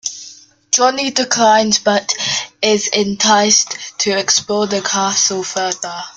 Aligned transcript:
Johnny 0.71 1.11
declines, 1.11 1.77
but 1.77 2.13
is 2.63 2.87
enticed 2.87 3.77
to 3.99 4.17
explore 4.17 4.65
the 4.65 4.81
castle 4.81 5.43
further. 5.43 6.01